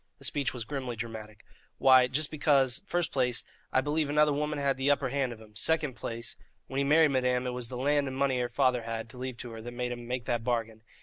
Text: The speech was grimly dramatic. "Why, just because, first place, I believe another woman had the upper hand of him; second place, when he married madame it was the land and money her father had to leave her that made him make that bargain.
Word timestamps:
The 0.17 0.25
speech 0.25 0.51
was 0.51 0.63
grimly 0.63 0.95
dramatic. 0.95 1.45
"Why, 1.77 2.07
just 2.07 2.31
because, 2.31 2.81
first 2.87 3.11
place, 3.11 3.43
I 3.71 3.81
believe 3.81 4.09
another 4.09 4.33
woman 4.33 4.57
had 4.57 4.75
the 4.75 4.89
upper 4.89 5.09
hand 5.09 5.31
of 5.31 5.39
him; 5.39 5.55
second 5.55 5.93
place, 5.93 6.35
when 6.65 6.79
he 6.79 6.83
married 6.83 7.11
madame 7.11 7.45
it 7.45 7.51
was 7.53 7.69
the 7.69 7.77
land 7.77 8.07
and 8.07 8.17
money 8.17 8.39
her 8.39 8.49
father 8.49 8.81
had 8.81 9.09
to 9.11 9.19
leave 9.19 9.39
her 9.41 9.61
that 9.61 9.71
made 9.71 9.91
him 9.91 10.07
make 10.07 10.25
that 10.25 10.43
bargain. 10.43 10.81